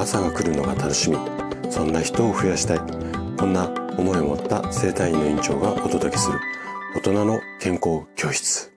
[0.00, 1.18] 朝が来るのが楽しみ。
[1.70, 2.78] そんな人を増やしたい。
[3.36, 3.68] こんな
[3.98, 6.38] 思いを持った生体院の院長がお届けする。
[6.96, 8.72] 大人の健康教室。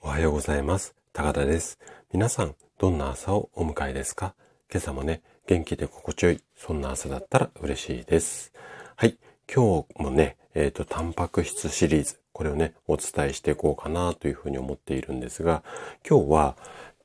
[0.00, 0.94] おはようございます。
[1.12, 1.78] 高田です。
[2.14, 4.34] 皆さんどんな朝をお迎えですか？
[4.72, 8.54] 今朝もね元気で心地よいそんな朝だったら嬉しいです。
[8.96, 9.18] はい。
[9.54, 12.18] 今日もねえっ、ー、とタンパク質シリーズ。
[12.32, 15.62] これをねお伝えしていこうかなというふうに思っているんですが
[16.08, 16.56] 今日は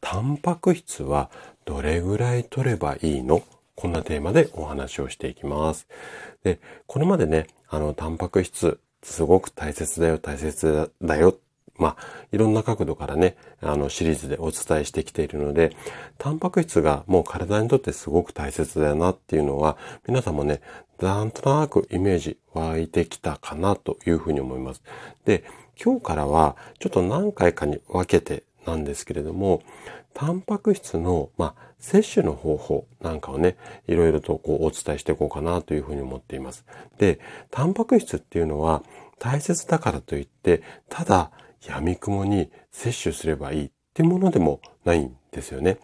[0.02, 1.29] タンパク質は
[1.66, 3.43] どれぐらい取ればいいの？
[3.75, 5.88] こんなテーマでお話をしていきます。
[6.43, 11.38] で、これまでね、あの、タンパク質、すごく大切だよ、大切だよ。
[11.75, 11.96] まあ、
[12.32, 15.75] いろんな角度からね、あの、シリーズでお伝えしてきているので、
[16.18, 19.77] タンパク質がもう体にとってすごく大切だよなっていうのは、
[20.07, 20.61] 皆さんもね、
[21.00, 24.82] なんとなくイメージ湧いてきたかなというふうに思います。
[25.25, 25.43] で、
[25.79, 29.64] 今日からは、ちょっと何回かに分けてなんですけれども、
[30.14, 33.56] タンパク質の、まあ、摂取の方法なんかをね、
[33.88, 36.66] いろいろとこうお伝えしていこうかなというふうに思っています。
[36.97, 37.19] で、
[37.50, 38.83] タンパク質っていうのは
[39.19, 41.31] 大切だからといって、ただ
[41.66, 45.78] 闇雲に摂取すればいいってものでもないんですよね。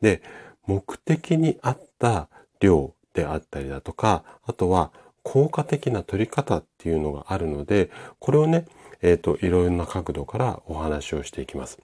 [0.00, 0.22] で、
[0.66, 2.28] 目的に合った
[2.60, 8.66] 量であったりだとか、あとは効果的な取り方っていうのがあるので、これをね、
[9.02, 11.78] えっ、ー、と、いろいろな角度からお話をしていきます。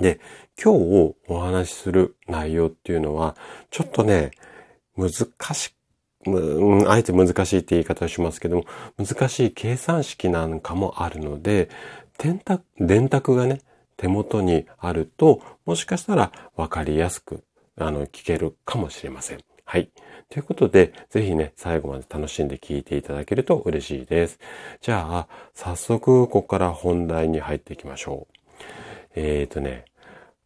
[0.00, 0.20] で、
[0.62, 3.36] 今日お話しする内容っていうのは、
[3.70, 4.30] ちょっとね、
[4.96, 5.10] 難
[5.54, 5.74] し
[6.24, 8.64] く、あえて難しいって言い方をしますけども、
[8.96, 11.68] 難しい計算式なんかもあるので、
[12.18, 13.60] 電卓電卓がね、
[13.96, 17.44] 手元にあると、もしかしたら分かりやすく、
[17.76, 19.40] あの、聞けるかもしれません。
[19.64, 19.90] はい。
[20.28, 24.38] ということで、ぜひね、最後まで楽しんで聞いていただけると嬉しいです。
[24.80, 28.33] じゃあ、早速、ここから本題に入っていきましょう。
[29.14, 29.84] えっ、ー、とね、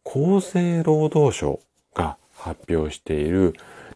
[0.05, 1.59] 厚生労働省
[1.93, 3.53] が発表している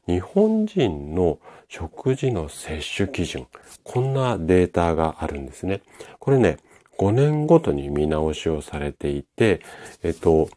[0.07, 3.47] 日本人の食事の摂取基準。
[3.83, 5.81] こんなデータがあるんですね。
[6.19, 6.57] これね、
[6.97, 9.61] 5年ごとに見直しをされていて、
[10.03, 10.49] えっと、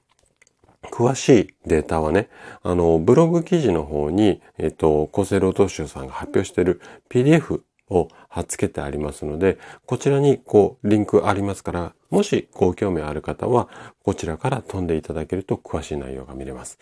[0.82, 2.28] 詳しいデータはね、
[2.62, 13.68] あの、ブログ記事の方に、えっと、厚生労働省さんが発表している PDF を貼っ付けてありますので、こちらにこうリンクありますから、もしご興味ある方は、
[14.02, 16.78] こちらから飛んでいただけると詳しい内容が見れます。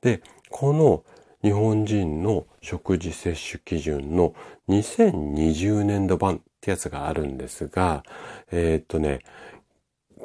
[0.00, 1.04] で、この
[1.42, 4.34] 日本人の食事摂取基準の
[4.68, 8.02] 2020年度版ってやつがあるんですが、
[8.50, 9.20] えー、っとね、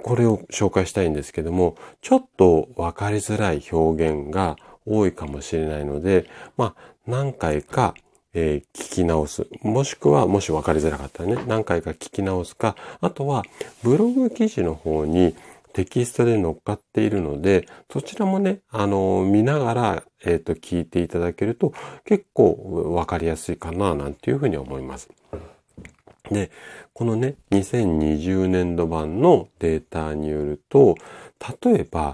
[0.03, 7.93] これを紹介したいんですけども、ちょっとわかりづらい表現が多いかもしれないので、まあ、何回か
[8.33, 9.47] えー、聞き直す。
[9.61, 13.43] もしくは、もし分かりづらかったらね、何回か聞き直すか、あとは、
[13.83, 15.35] ブログ記事の方に
[15.73, 21.73] テキストで乗っかっているので、そちらもね、あのー、見ながら、えっ、ー、と、聞いていただけると、
[22.05, 25.09] 結構分かりやすいかな、なんていうふうに思います。
[26.29, 26.51] で、
[26.93, 30.95] このね、2020年度版のデータによると、
[31.63, 32.13] 例えば、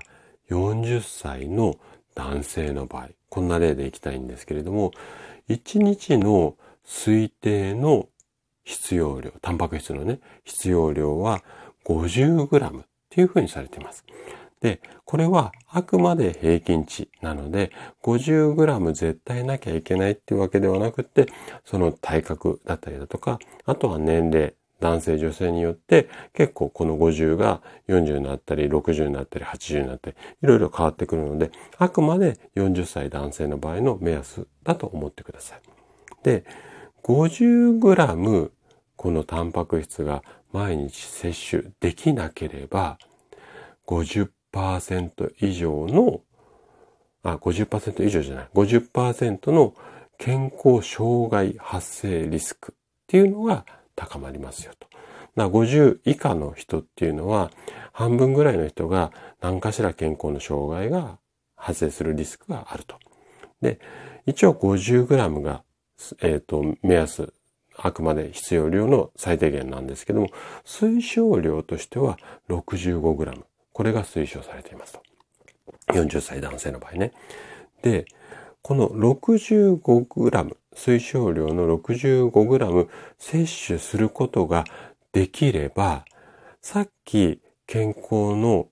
[0.50, 1.76] 40歳の
[2.16, 4.92] 男性の場合、こんな例でいきたいんですけれども、
[5.50, 8.10] 1日の推定の
[8.64, 11.42] 必要量、タンパク質のね、必要量は
[11.86, 14.06] 50g っていうふうにされています。
[14.60, 17.72] で、これはあくまで平均値なので、
[18.04, 21.28] 50g 絶対なきゃいけないっていうわけではなくて、
[21.64, 35.62] その体格だったりだとか、あとは年齢、男性女性によって結構この50が40になったり60になったり80になったりいろいろ変わってくるのであくまで40歳男性の場合の目安だと思ってください。
[36.24, 36.46] で
[37.04, 38.52] 50g
[38.96, 42.98] このタンパク質が毎日摂取できなければ
[43.88, 46.22] 50%以上の
[47.24, 49.74] あ50%以上じゃない50%の
[50.18, 52.76] 健康障害発生リスクっ
[53.08, 53.66] ていうのが
[53.98, 54.88] 高まりますよと。
[55.36, 57.52] 50以下の人っていうのは
[57.92, 61.20] 半分ぐらいの人が何かしら健康の障害が
[61.56, 62.98] 発生するリスクがあると。
[63.62, 63.80] で、
[64.26, 65.64] 一応 50g が、
[66.22, 67.34] えっ、ー、と、目安、
[67.76, 70.28] あくまで必要量の最低限なんですけども、
[70.66, 72.18] 推奨量としては
[72.50, 73.44] 65g。
[73.74, 75.02] これが推奨されていますと。
[75.94, 77.14] 40歳男性の場合ね。
[77.82, 78.06] で、
[78.62, 82.88] この 65g、推奨量の 65g
[83.18, 84.64] 摂取することが
[85.12, 86.06] できれば、
[86.62, 88.68] さっき健康の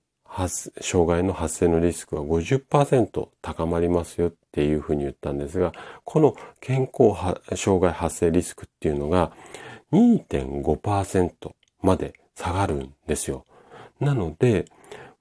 [0.80, 5.72] 障害の発生のリスクは50%高まりますよっていうふうに言ったんですが、
[6.04, 7.14] この健康
[7.56, 9.32] 障害発生リスクっていうのが
[9.92, 11.52] 2.5%
[11.82, 13.44] まで下がるんですよ。
[14.00, 14.66] なので、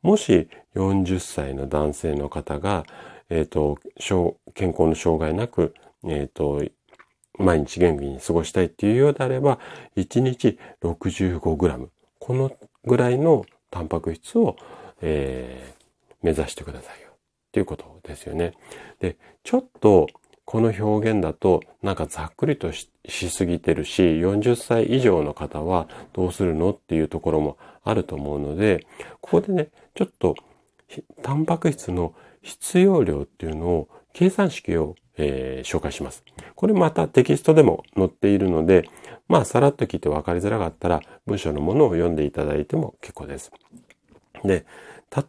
[0.02, 2.86] もし40歳の男性の方が
[3.30, 3.80] えっ、ー、と、
[4.54, 5.74] 健康の障害なく、
[6.04, 6.64] えっ、ー、と、
[7.38, 9.60] 毎日元気に過ごしたいっていうようであれば、
[9.96, 11.88] 1日 65g。
[12.20, 12.52] この
[12.86, 14.56] ぐらいのタンパク質を、
[15.02, 17.10] えー、目指してくださいよ。
[17.10, 17.12] っ
[17.52, 18.54] ていうことですよね。
[19.00, 20.08] で、ちょっと
[20.46, 26.72] この表現だとなんかざっくりとしすぎてるし、40歳以上の方はどうするの？
[26.72, 28.86] っていうところもあると思うので、
[29.22, 30.36] ここでね、ちょっと
[31.22, 36.24] タンパク質の必要量っていうのを計算式を、えー、紹介します。
[36.56, 38.90] これまたテキストでも載っているので、
[39.28, 43.52] まあさらっと聞いて分かりづらかったら文章のものを読んでいただいても結構です。
[44.44, 44.66] で、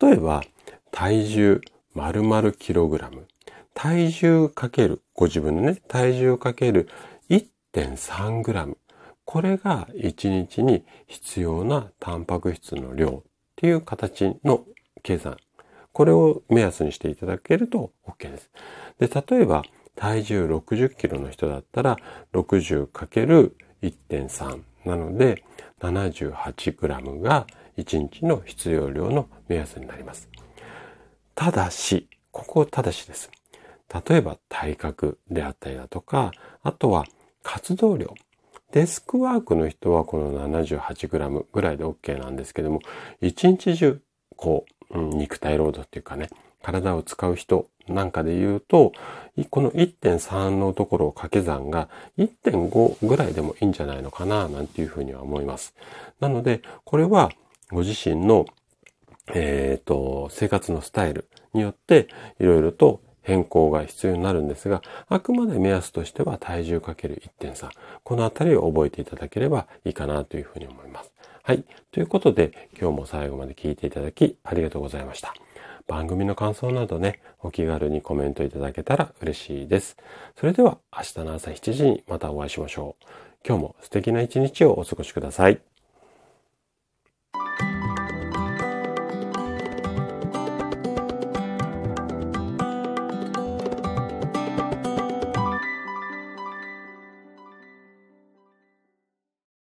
[0.01, 0.43] 例えば
[0.91, 1.61] 体重
[1.95, 3.27] 丸々キログラム。
[3.75, 6.89] 体重かける、ご自分のね、体重かける
[7.29, 8.79] 1.3グラム。
[9.27, 14.65] これが1日に必要なタンパク質の量っていう形の
[15.03, 15.37] 計算。
[15.93, 18.51] これを目安にしていただけると OK です。
[18.99, 19.63] で、例えば
[19.97, 21.97] 体重60キロの人だったら
[22.33, 25.43] 60×1.3 なので
[25.81, 27.47] 78グラムが
[27.77, 30.29] 1日の必要量の目安になります。
[31.35, 33.31] ただし、ここただしです。
[34.09, 36.33] 例えば体格であったりだとか、
[36.63, 37.05] あとは
[37.43, 38.15] 活動量。
[38.73, 42.81] デスクワークの人はこの 78g ぐらいで OK なんですけども、
[43.21, 44.01] 一日中、
[44.37, 46.29] こう、うん肉体労働っていうかね、
[46.67, 48.91] 体を使う人なんかで言うと、
[49.51, 55.77] この1.3のところを掛け算が1.5ぐらいでもいいんじゃないのかな、なんていうふうには思います。
[56.19, 57.31] なので、これは
[57.71, 58.47] ご自身の、
[59.33, 62.09] えっ、ー、と、生活のスタイルによって
[62.41, 67.69] いろいろと変更が必要になるんですが、あくまで目安としては体重かける1.3。
[68.03, 71.13] このあたりを覚えていただければいいかなというふうに思います。
[71.45, 71.63] はい。
[71.93, 75.33] ということで、今日も最後まで聞いていただきありがとうございました。
[75.87, 79.97] 番組の感想などね、お気軽にコメントいただけたら嬉しいです。
[80.39, 83.05] それでは明日の朝7時にまたお会いしましょう。
[83.47, 85.61] 今日も素敵な一日をお過ごしください。